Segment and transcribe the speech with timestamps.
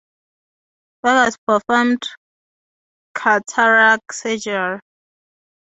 [1.03, 2.01] Vargas performed
[3.13, 4.79] cataract surgery.